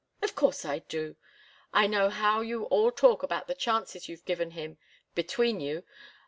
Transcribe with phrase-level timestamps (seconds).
[0.23, 1.15] "Of course I do.
[1.71, 4.79] I know how you all talk about the chances you've given him
[5.13, 5.83] between you.